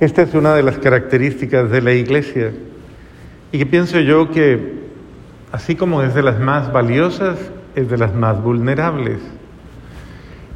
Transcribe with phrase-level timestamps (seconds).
[0.00, 2.52] Esta es una de las características de la iglesia
[3.52, 4.80] y que pienso yo que
[5.52, 7.38] así como es de las más valiosas,
[7.74, 9.18] es de las más vulnerables.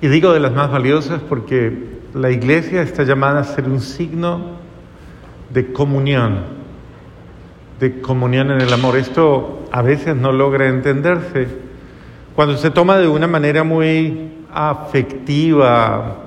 [0.00, 1.76] Y digo de las más valiosas porque
[2.14, 4.52] la iglesia está llamada a ser un signo
[5.52, 6.38] de comunión,
[7.80, 8.96] de comunión en el amor.
[8.96, 11.48] Esto a veces no logra entenderse
[12.34, 16.24] cuando se toma de una manera muy afectiva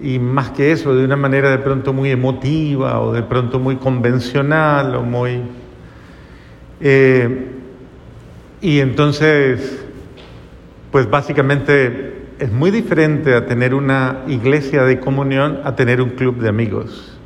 [0.00, 3.76] y más que eso, de una manera de pronto muy emotiva o de pronto muy
[3.76, 5.42] convencional o muy...
[6.80, 7.46] Eh,
[8.60, 9.84] y entonces,
[10.90, 16.38] pues básicamente es muy diferente a tener una iglesia de comunión a tener un club
[16.38, 17.18] de amigos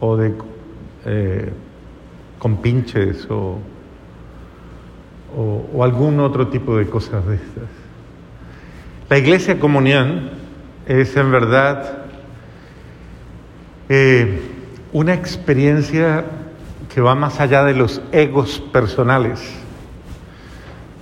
[0.00, 0.34] o de
[1.06, 1.50] eh,
[2.38, 3.58] compinches o
[5.36, 7.68] o, algún otro tipo de cosas de estas.
[9.08, 10.30] La iglesia comunión
[10.86, 11.98] es en verdad
[13.88, 14.40] eh,
[14.92, 16.24] una experiencia
[16.94, 19.40] que va más allá de los egos personales,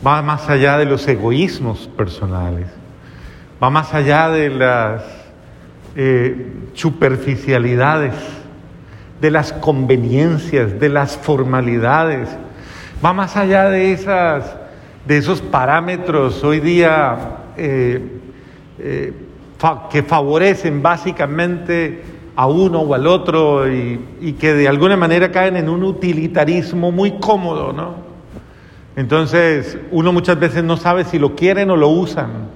[0.04, 2.66] va más allá de los egoísmos personales,
[3.62, 5.02] va más allá de las
[5.96, 8.14] eh, superficialidades,
[9.20, 12.28] de las conveniencias, de las formalidades,
[13.04, 14.56] va más allá de, esas,
[15.06, 17.16] de esos parámetros hoy día
[17.56, 18.02] eh,
[19.90, 22.02] que favorecen básicamente
[22.36, 27.12] a uno o al otro y, que de alguna manera caen en un utilitarismo muy
[27.18, 27.94] cómodo, ¿no?
[28.96, 32.48] Entonces uno muchas veces no sabe si lo quieren o lo usan,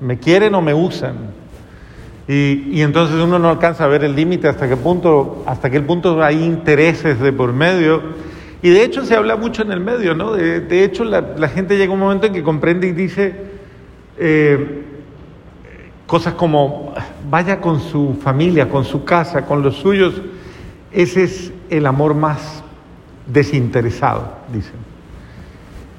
[0.00, 1.34] me quieren o me usan.
[2.26, 6.22] Y, entonces uno no alcanza a ver el límite hasta qué punto, hasta qué punto
[6.22, 8.02] hay intereses de por medio
[8.62, 10.32] y de hecho se habla mucho en el medio, ¿no?
[10.32, 13.34] De, hecho la, gente llega un momento en que comprende y dice
[14.16, 14.84] eh,
[16.06, 16.94] cosas como,
[17.30, 20.20] vaya con su familia, con su casa, con los suyos.
[20.92, 22.62] Ese es el amor más
[23.26, 24.94] desinteresado, dicen.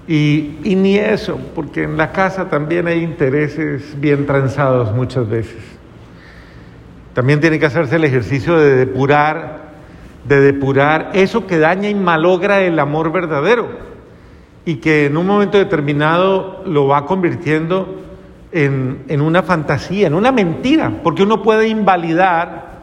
[0.07, 5.63] Y, ni eso, porque en la casa también hay intereses bien transados muchas veces.
[7.13, 9.65] También tiene que hacerse el ejercicio de depurar
[10.27, 13.69] de depurar eso que daña y malogra el amor verdadero
[14.65, 18.01] y que en un momento determinado lo va convirtiendo
[18.55, 22.75] en, una fantasía, en una mentira, porque uno puede invalidar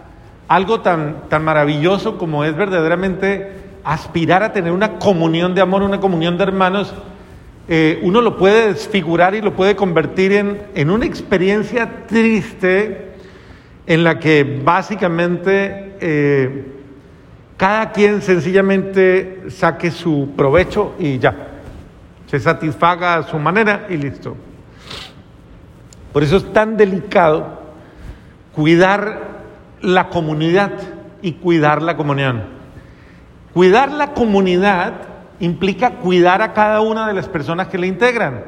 [0.47, 5.99] algo tan, tan maravilloso como es verdaderamente aspirar a tener una comunión de amor, una
[5.99, 6.94] comunión de hermanos,
[7.69, 13.12] eh, uno lo puede desfigurar y lo puede convertir en, en una experiencia triste
[13.87, 15.97] en la que básicamente...
[16.00, 16.65] Eh,
[17.62, 21.61] cada quien sencillamente saque su provecho y ya,
[22.27, 24.37] se satisfaga a su manera y listo.
[26.12, 27.61] Por eso es tan delicado
[28.55, 29.33] cuidar
[29.81, 30.73] la comunidad
[31.23, 32.43] y cuidar la comunión.
[33.55, 34.93] Cuidar la comunidad
[35.41, 38.45] implica cuidar a cada una de las personas que la integran.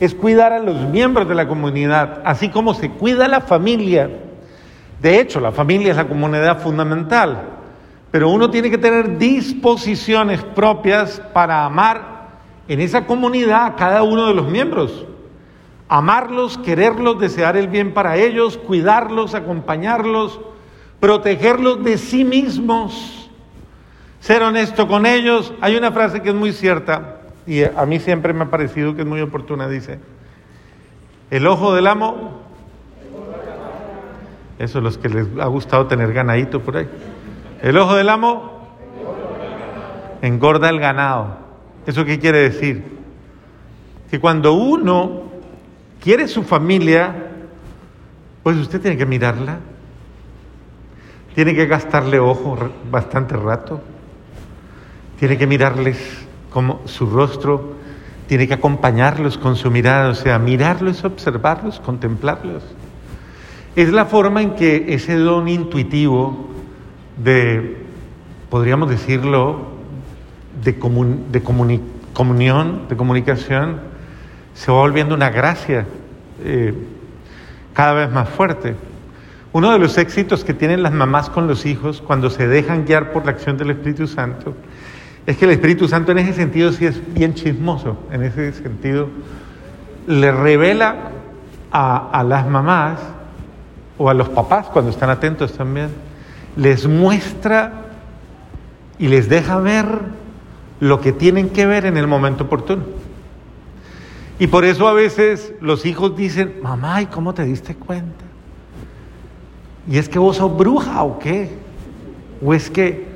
[0.00, 4.10] Es cuidar a los miembros de la comunidad, así como se cuida la familia.
[5.00, 7.42] De hecho, la familia es la comunidad fundamental.
[8.10, 12.28] Pero uno tiene que tener disposiciones propias para amar
[12.68, 15.04] en esa comunidad a cada uno de los miembros.
[15.94, 20.40] Amarlos, quererlos, desear el bien para ellos, cuidarlos, acompañarlos,
[20.98, 23.30] protegerlos de sí mismos,
[24.18, 25.54] ser honesto con ellos.
[25.60, 29.02] Hay una frase que es muy cierta y a mí siempre me ha parecido que
[29.02, 29.68] es muy oportuna.
[29.68, 30.00] Dice,
[31.30, 32.40] el ojo del amo,
[34.58, 36.88] eso es los que les ha gustado tener ganadito por ahí.
[37.62, 38.66] El ojo del amo
[40.22, 41.36] engorda el ganado.
[41.86, 42.82] ¿Eso qué quiere decir?
[44.10, 45.33] Que cuando uno
[46.04, 47.30] quiere su familia,
[48.42, 49.58] pues usted tiene que mirarla.
[51.34, 52.56] Tiene que gastarle ojo
[52.90, 53.80] bastante rato.
[55.18, 55.98] Tiene que mirarles
[56.50, 57.72] como su rostro.
[58.28, 60.10] Tiene que acompañarlos con su mirada.
[60.10, 62.62] O sea, mirarlos, observarlos, contemplarlos.
[63.74, 66.50] Es la forma en que ese don intuitivo
[67.16, 67.78] de,
[68.50, 69.68] podríamos decirlo,
[70.62, 70.72] de,
[71.32, 71.42] de
[72.12, 73.93] comunión, de comunicación,
[74.54, 75.84] se va volviendo una gracia
[76.42, 76.74] eh,
[77.74, 78.74] cada vez más fuerte.
[79.52, 83.12] Uno de los éxitos que tienen las mamás con los hijos cuando se dejan guiar
[83.12, 84.54] por la acción del Espíritu Santo
[85.26, 89.08] es que el Espíritu Santo en ese sentido sí es bien chismoso, en ese sentido
[90.06, 90.96] le revela
[91.72, 93.00] a, a las mamás
[93.96, 95.88] o a los papás cuando están atentos también
[96.56, 97.72] les muestra
[98.98, 99.86] y les deja ver
[100.80, 102.82] lo que tienen que ver en el momento oportuno.
[104.38, 108.24] Y por eso a veces los hijos dicen, mamá, ¿y cómo te diste cuenta?
[109.88, 111.50] ¿y es que vos sos bruja o qué?
[112.42, 113.06] ¿O es que,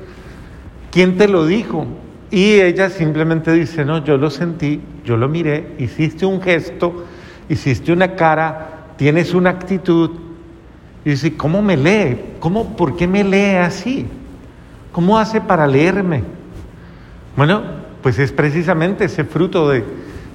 [0.91, 1.85] quién te lo dijo?
[2.31, 7.05] Y ella simplemente dice, no, yo lo sentí, yo lo miré, hiciste un gesto,
[7.47, 10.11] hiciste una cara, tienes una actitud.
[11.03, 12.35] Y dice, ¿cómo me lee?
[12.39, 14.05] ¿Cómo, ¿Por qué me lee así?
[14.91, 16.23] ¿Cómo hace para leerme?
[17.35, 17.63] Bueno,
[18.03, 19.83] pues es precisamente ese fruto de,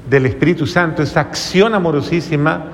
[0.08, 2.64] del Espíritu Santo, esa acción amorosísima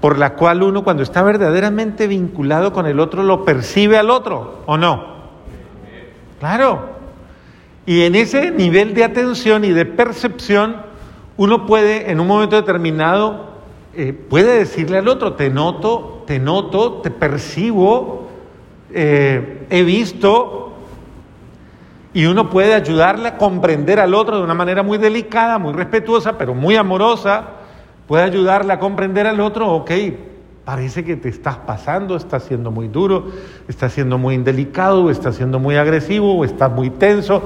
[0.00, 4.62] por la cual uno cuando está verdaderamente vinculado con el otro lo percibe al otro,
[4.66, 5.20] ¿o no?
[6.38, 7.00] Claro.
[7.84, 10.76] Y en ese nivel de atención y de percepción,
[11.36, 13.50] uno puede en un momento determinado,
[13.94, 18.28] eh, puede decirle al otro, te noto, te noto, te percibo,
[18.92, 20.69] eh, he visto,
[22.12, 26.36] y uno puede ayudarle a comprender al otro de una manera muy delicada, muy respetuosa,
[26.36, 27.44] pero muy amorosa.
[28.08, 29.90] Puede ayudarle a comprender al otro, ok,
[30.64, 33.26] parece que te estás pasando, estás siendo muy duro,
[33.68, 37.42] estás siendo muy indelicado, o estás siendo muy agresivo, o estás muy tenso,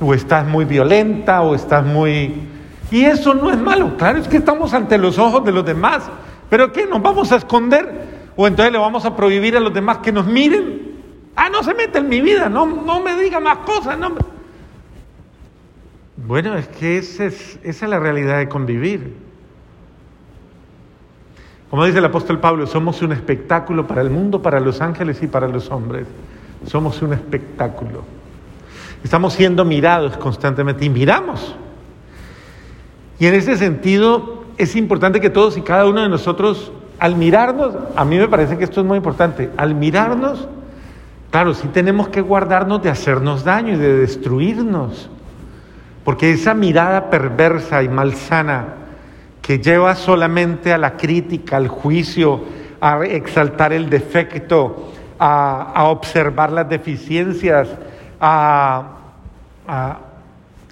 [0.00, 2.48] o estás muy violenta, o estás muy...
[2.90, 6.04] Y eso no es malo, claro, es que estamos ante los ojos de los demás.
[6.48, 6.86] Pero ¿qué?
[6.86, 8.30] ¿Nos vamos a esconder?
[8.36, 10.85] ¿O entonces le vamos a prohibir a los demás que nos miren?
[11.36, 13.98] Ah, no se mete en mi vida, no, no me diga más cosas.
[13.98, 14.16] No
[16.16, 19.14] Bueno, es que esa es, esa es la realidad de convivir.
[21.68, 25.26] Como dice el apóstol Pablo, somos un espectáculo para el mundo, para los ángeles y
[25.26, 26.06] para los hombres.
[26.64, 28.02] Somos un espectáculo.
[29.04, 31.54] Estamos siendo mirados constantemente y miramos.
[33.18, 37.74] Y en ese sentido es importante que todos y cada uno de nosotros, al mirarnos,
[37.94, 40.48] a mí me parece que esto es muy importante, al mirarnos,
[41.36, 45.10] Claro, sí tenemos que guardarnos de hacernos daño y de destruirnos,
[46.02, 48.68] porque esa mirada perversa y malsana
[49.42, 52.40] que lleva solamente a la crítica, al juicio,
[52.80, 57.68] a exaltar el defecto, a, observar las deficiencias,
[58.18, 58.92] a,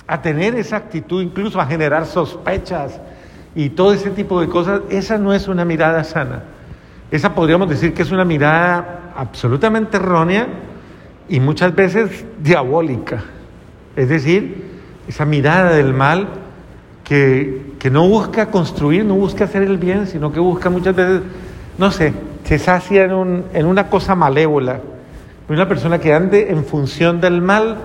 [0.06, 2.98] a tener esa actitud, incluso a generar sospechas
[3.54, 6.42] y todo ese tipo de cosas, esa no es una mirada sana.
[7.10, 10.46] Esa podríamos decir que es una mirada absolutamente errónea
[11.28, 13.24] y muchas veces diabólica.
[13.96, 14.64] Es decir,
[15.08, 16.28] esa mirada del mal
[17.04, 21.20] que, no busca construir, no busca hacer el bien, sino que busca muchas veces,
[21.76, 22.14] no sé,
[22.44, 24.80] se sacia en, en una cosa malévola.
[25.48, 27.76] Una persona que ande en función del mal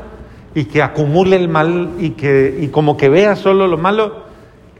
[0.56, 4.24] y que acumule el mal y, que, y como que vea solo lo malo,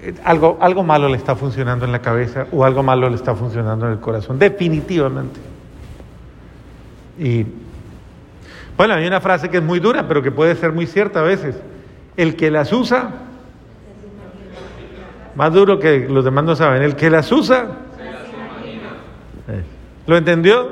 [0.02, 3.36] eh, algo, algo malo le está funcionando en la cabeza o algo malo le está
[3.36, 5.40] funcionando en el corazón, definitivamente.
[7.20, 7.46] Y
[8.78, 11.24] bueno, hay una frase que es muy dura, pero que puede ser muy cierta a
[11.24, 11.56] veces.
[12.16, 13.10] El que las usa,
[15.36, 17.68] más duro que los demás no saben, el que las usa,
[20.08, 20.70] ¿lo entendió?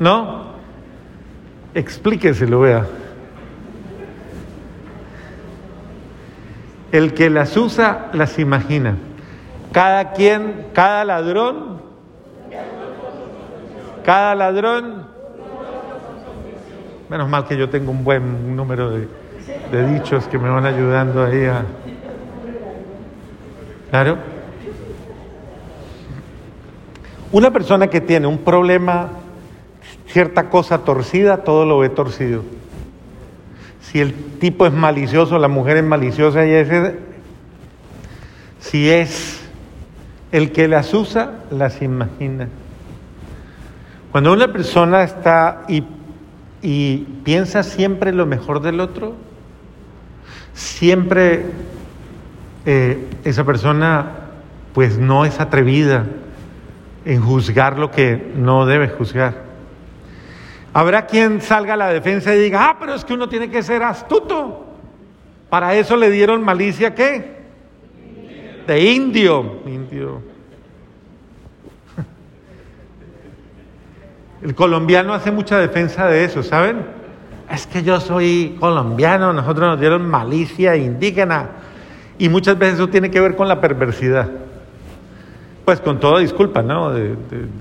[0.00, 0.48] ¿No?
[1.74, 2.86] Explíqueselo, vea.
[6.90, 8.96] El que las usa, las imagina.
[9.72, 11.77] Cada quien, cada ladrón
[14.08, 15.04] cada ladrón,
[17.10, 19.06] menos mal que yo tengo un buen número de,
[19.92, 21.62] dichos que me van ayudando ahí a...
[23.90, 24.16] Claro.
[27.32, 29.10] Una persona que tiene un problema,
[30.06, 32.44] cierta cosa torcida, todo lo ve torcido.
[33.82, 36.98] Si el tipo es malicioso, la mujer es maliciosa y ese,
[38.58, 39.46] si es
[40.32, 42.48] el que las usa, las imagina.
[44.18, 49.14] Cuando una persona está y, piensa siempre lo mejor del otro,
[50.54, 51.46] siempre
[52.66, 54.10] eh, esa persona
[54.74, 56.04] pues no es atrevida
[57.04, 59.44] en juzgar lo que no debe juzgar.
[60.72, 63.62] Habrá quien salga a la defensa y diga, ah, pero es que uno tiene que
[63.62, 64.66] ser astuto.
[65.48, 67.36] Para eso le dieron malicia, ¿qué?
[68.66, 69.60] De indio.
[69.64, 70.37] Indio.
[74.42, 76.78] El colombiano hace mucha defensa de eso, ¿saben?
[77.50, 81.48] Es que yo soy colombiano, nosotros nos dieron malicia indígena
[82.18, 84.28] y muchas veces eso tiene que ver con la perversidad.
[85.64, 86.92] Pues con toda disculpa, ¿no?
[86.92, 87.16] De,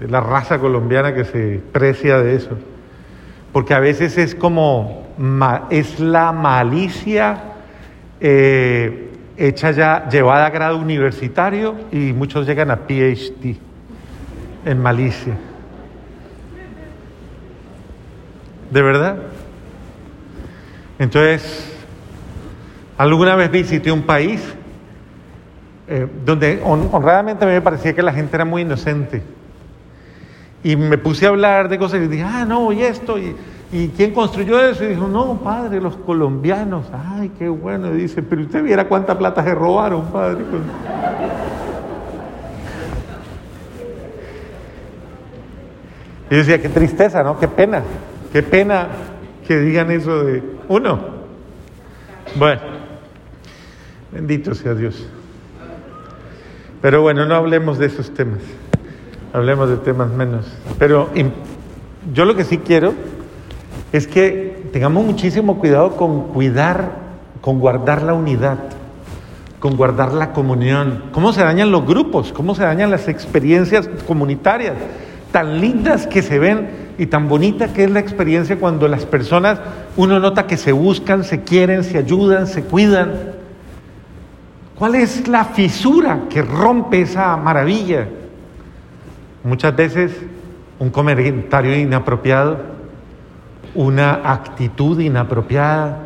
[0.07, 2.51] la raza colombiana que se precia de eso.
[3.51, 5.07] Porque a veces es como,
[5.69, 7.41] es la malicia
[8.19, 13.55] eh, hecha ya, llevada a grado universitario y muchos llegan a PhD
[14.65, 15.33] en malicia.
[18.71, 19.17] ¿De verdad?
[20.99, 21.73] Entonces,
[22.97, 24.41] alguna vez visité un país
[25.87, 29.21] eh, donde honradamente a mí me parecía que la gente era muy inocente.
[30.63, 33.35] Y me puse a hablar de cosas y dije, ah, no, y esto, y,
[33.71, 34.83] y quién construyó eso.
[34.83, 36.87] Y dijo, no, padre, los colombianos.
[36.91, 37.93] Ay, qué bueno.
[37.93, 40.43] Y dice, pero usted viera cuánta plata se robaron, padre.
[46.29, 47.39] Y decía, qué tristeza, ¿no?
[47.39, 47.83] Qué pena,
[48.31, 48.87] qué pena
[49.47, 50.99] que digan eso de uno.
[52.35, 52.61] Bueno,
[54.11, 55.07] bendito sea Dios.
[56.81, 58.39] Pero bueno, no hablemos de esos temas,
[59.33, 60.45] hablemos de temas menos.
[60.77, 61.09] Pero
[62.13, 62.93] yo lo que sí quiero
[63.91, 66.91] es que tengamos muchísimo cuidado con cuidar,
[67.41, 68.57] con guardar la unidad,
[69.59, 71.05] con guardar la comunión.
[71.11, 72.31] ¿Cómo se dañan los grupos?
[72.31, 74.75] ¿Cómo se dañan las experiencias comunitarias?
[75.31, 79.59] tan lindas que se ven y tan bonita que es la experiencia cuando las personas,
[79.95, 83.13] uno nota que se buscan, se quieren, se ayudan, se cuidan.
[84.75, 88.07] ¿Cuál es la fisura que rompe esa maravilla?
[89.43, 90.11] Muchas veces
[90.79, 92.59] un comentario inapropiado,
[93.75, 95.99] una actitud inapropiada,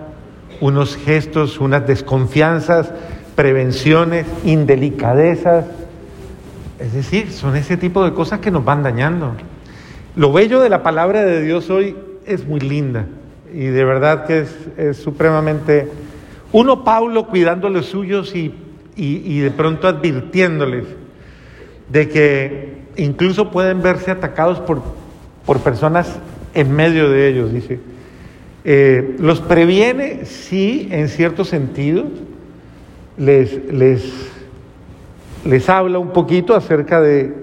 [0.60, 2.92] unos gestos, unas desconfianzas,
[3.36, 5.66] prevenciones, indelicadezas,
[6.80, 9.36] es decir, son ese tipo de cosas que nos van dañando.
[10.16, 13.06] Lo bello de la palabra de Dios hoy es muy linda
[13.54, 14.46] y de verdad que
[14.78, 15.88] es, supremamente...
[16.54, 18.54] Uno, Pablo, cuidando los suyos y,
[18.98, 20.84] y de pronto advirtiéndoles
[21.90, 24.82] de que incluso pueden verse atacados por,
[25.46, 26.20] por personas
[26.54, 27.80] en medio de ellos, dice.
[28.66, 32.04] Eh, los previene, sí, en cierto sentido,
[33.18, 34.32] les, les
[35.46, 37.34] les habla un poquito acerca de,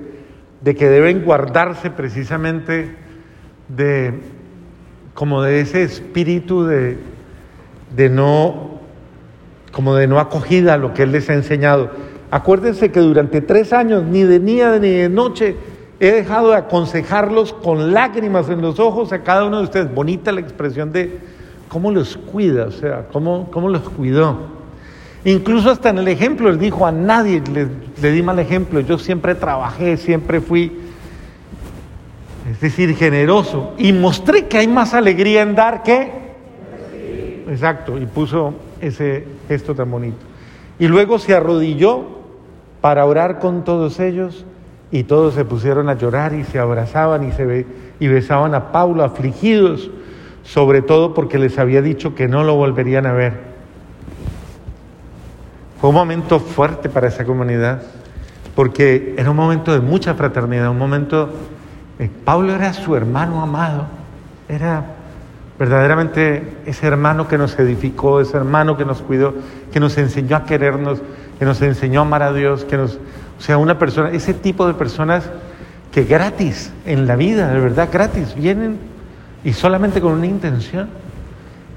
[0.64, 2.96] que deben guardarse precisamente
[3.68, 4.14] de
[5.14, 6.98] como de ese espíritu de,
[7.94, 8.78] de no
[9.72, 11.90] como de no acogida a lo que él les ha enseñado.
[12.30, 15.56] Acuérdense que durante tres años, ni de día ni de noche,
[16.00, 19.94] he dejado de aconsejarlos con lágrimas en los ojos a cada uno de ustedes.
[19.94, 21.18] Bonita la expresión de
[21.68, 24.57] cómo los cuida, o sea, cómo, cómo los cuidó.
[25.25, 29.34] Incluso hasta en el ejemplo, él dijo, a nadie le, di mal ejemplo, yo siempre
[29.34, 30.72] trabajé, siempre fui,
[32.50, 33.75] es decir, generoso.
[33.78, 36.28] Y mostré que hay más alegría en dar que...
[37.48, 40.18] Exacto, y puso ese gesto tan bonito.
[40.78, 42.04] Y luego se arrodilló
[42.80, 44.44] para orar con todos ellos
[44.90, 47.66] y todos se pusieron a llorar y se abrazaban y, se
[47.98, 49.90] y besaban a Pablo afligidos,
[50.44, 53.47] sobre todo porque les había dicho que no lo volverían a ver.
[55.80, 57.82] Fue un momento fuerte para esa comunidad,
[58.56, 61.30] porque era un momento de mucha fraternidad, un momento...
[62.00, 63.87] Eh, Pablo era su hermano amado,
[64.49, 64.85] era
[65.58, 69.35] verdaderamente ese hermano que nos edificó, ese hermano que nos cuidó,
[69.73, 71.00] que nos enseñó a querernos,
[71.38, 72.76] que nos enseñó a amar a Dios, que.
[72.76, 72.88] O
[73.38, 75.28] sea, una persona, ese tipo de personas
[75.92, 78.78] que gratis en la vida, de verdad gratis, vienen
[79.44, 80.88] y solamente con una intención,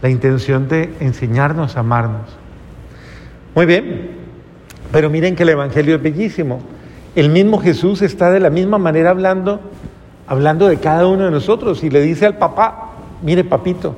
[0.02, 2.41] la intención de enseñarnos a amarnos.
[3.54, 4.12] Muy bien,
[4.92, 6.62] pero miren que el Evangelio es bellísimo.
[7.16, 9.60] El mismo Jesús está de la misma manera hablando,
[10.28, 12.92] hablando de cada uno de nosotros y le dice al papá,
[13.22, 13.96] mire papito,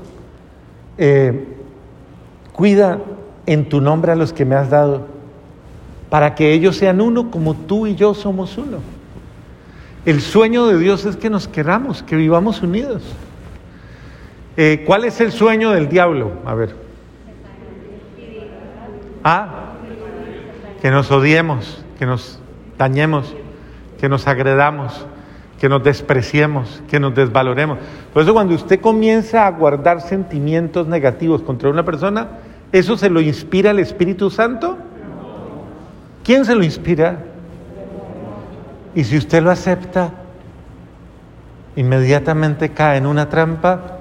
[0.97, 1.45] eh,
[2.51, 2.99] cuida
[3.45, 5.05] en tu nombre a los que me has dado,
[6.09, 8.77] para que ellos sean uno como tú y yo somos uno.
[10.05, 13.03] El sueño de Dios es que nos queramos, que vivamos unidos.
[14.57, 16.31] Eh, ¿Cuál es el sueño del diablo?
[16.45, 16.82] A ver.
[19.23, 19.73] Ah,
[20.81, 22.39] que nos odiemos, que nos
[22.77, 23.33] dañemos,
[23.97, 25.05] que nos agredamos,
[25.59, 27.77] que nos despreciemos, que nos desvaloremos.
[28.11, 32.27] Por eso cuando usted comienza a guardar sentimientos negativos contra una persona,
[32.73, 34.77] ¿eso se lo inspira el Espíritu Santo?
[36.25, 37.19] ¿Quién se lo inspira?
[38.93, 40.11] Y si usted lo acepta,
[41.77, 43.99] inmediatamente cae en una trampa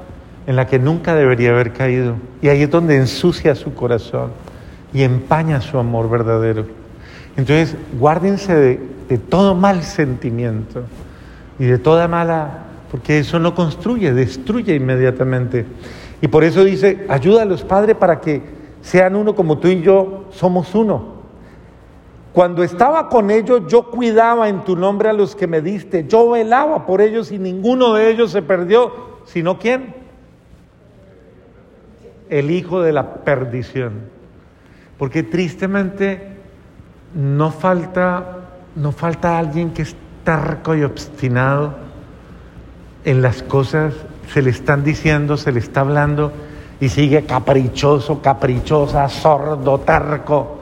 [0.49, 2.17] en la que nunca debería haber caído.
[2.41, 4.33] Y ahí es donde ensucia su corazón
[4.93, 6.67] y empaña su amor verdadero.
[7.37, 8.93] Entonces, guárdense de,
[9.29, 10.85] todo mal sentimiento
[11.59, 15.67] y de toda mala, porque eso no construye, destruye inmediatamente.
[16.23, 18.41] Y por eso dice, ayuda a los padres para que
[18.81, 21.13] sean uno como tú y yo somos uno.
[22.33, 26.31] Cuando estaba con ellos, yo cuidaba en tu nombre a los que me diste, yo
[26.31, 28.93] velaba por ellos y ninguno de ellos se perdió,
[29.27, 29.95] sino quién?
[32.31, 34.22] El hijo de la perdición.
[35.03, 36.29] Porque tristemente
[37.13, 38.37] no falta,
[38.77, 41.75] no falta alguien que es tarco y obstinado
[43.05, 43.95] en las cosas,
[44.33, 46.33] se le están diciendo, se le está hablando
[46.79, 50.61] y sigue caprichoso, caprichosa, sordo, tarco.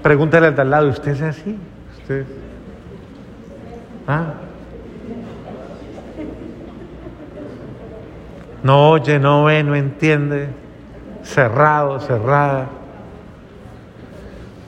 [0.00, 1.58] Pregúntale al de al lado, ¿usted es así?
[2.02, 2.24] ¿Usted?
[4.06, 4.34] ¿Ah?
[8.62, 10.61] No oye, no ve, no entiende.
[11.22, 12.68] Cerrado, cerrada.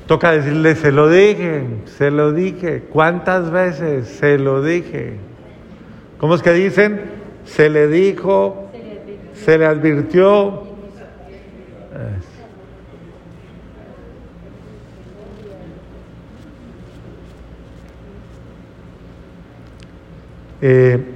[0.07, 2.83] Toca decirle, se lo dije, se lo dije.
[2.93, 5.17] ¿Cuántas veces se lo dije?
[6.19, 7.01] ¿Cómo es que dicen?
[7.45, 8.71] Se le dijo,
[9.35, 10.65] se le advirtió.
[20.61, 21.14] Eh,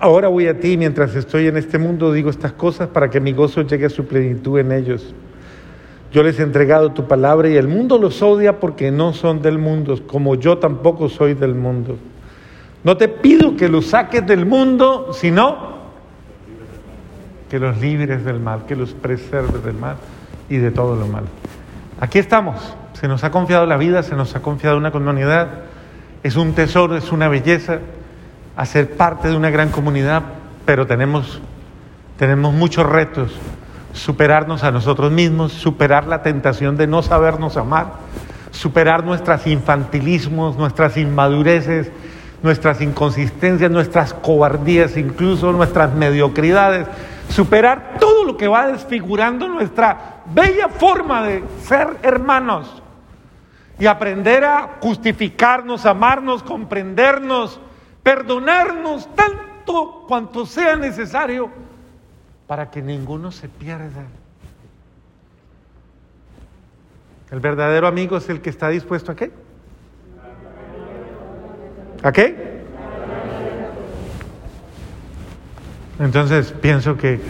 [0.00, 3.32] ahora voy a ti mientras estoy en este mundo, digo estas cosas para que mi
[3.32, 5.14] gozo llegue a su plenitud en ellos.
[6.12, 9.58] Yo les he entregado tu palabra y el mundo los odia porque no son del
[9.58, 11.96] mundo, como yo tampoco soy del mundo.
[12.82, 15.78] No te pido que los saques del mundo, sino
[17.50, 19.96] que los libres del mal, que los preserves del mal
[20.48, 21.26] y de todo lo malo.
[22.00, 25.48] Aquí estamos, se nos ha confiado la vida, se nos ha confiado una comunidad,
[26.22, 27.80] es un tesoro, es una belleza
[28.58, 30.20] hacer parte de una gran comunidad,
[30.66, 31.40] pero tenemos,
[32.18, 33.30] tenemos muchos retos.
[33.92, 37.92] Superarnos a nosotros mismos, superar la tentación de no sabernos amar,
[38.50, 41.92] superar nuestros infantilismos, nuestras inmadureces,
[42.42, 46.88] nuestras inconsistencias, nuestras cobardías, incluso nuestras mediocridades,
[47.28, 52.82] superar todo lo que va desfigurando nuestra bella forma de ser hermanos
[53.78, 57.60] y aprender a justificarnos, amarnos, comprendernos,
[58.08, 61.50] perdonarnos tanto cuanto sea necesario
[62.46, 64.06] para que ninguno se pierda.
[67.30, 69.30] El verdadero amigo es el que está dispuesto a qué?
[72.02, 72.64] ¿A qué?
[75.98, 77.20] Entonces pienso que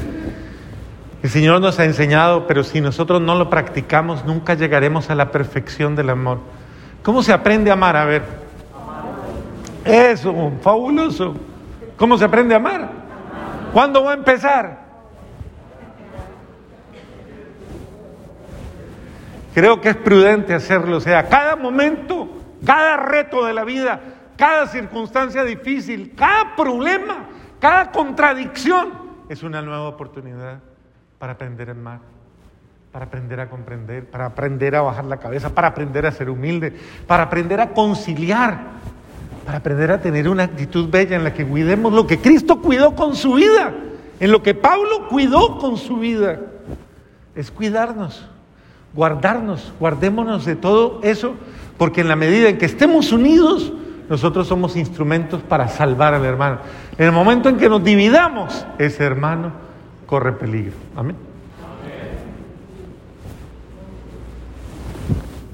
[1.25, 5.33] el Señor nos ha enseñado, pero si nosotros no lo practicamos, nunca llegaremos a la
[5.33, 6.39] perfección del amor.
[7.03, 7.97] ¿Cómo se aprende a amar?
[7.97, 8.48] A ver.
[9.85, 11.35] Eso, fabuloso.
[11.97, 12.91] ¿Cómo se aprende a amar?
[13.73, 14.89] ¿Cuándo va a empezar?
[19.55, 22.29] Creo que es prudente hacerlo, o sea, cada momento,
[22.65, 24.01] cada reto de la vida,
[24.37, 27.27] cada circunstancia difícil, cada problema,
[27.59, 28.93] cada contradicción
[29.29, 30.61] es una nueva oportunidad
[31.19, 31.99] para aprender a amar,
[32.93, 36.77] para aprender a comprender, para aprender a bajar la cabeza, para aprender a ser humilde,
[37.09, 38.59] para aprender a conciliar,
[39.49, 42.95] para aprender a tener una actitud bella en la que cuidemos lo que Cristo cuidó
[42.95, 43.73] con su vida,
[44.21, 46.39] en lo que Pablo cuidó con su vida,
[47.35, 48.27] es cuidarnos
[48.93, 51.33] guardarnos, guardémonos de todo eso,
[51.79, 53.73] porque en la medida en que estemos unidos,
[54.11, 56.59] nosotros somos instrumentos para salvar al hermano.
[56.99, 59.53] En el momento en que nos dividamos, ese hermano
[60.07, 60.75] corre peligro.
[60.95, 61.28] Amén.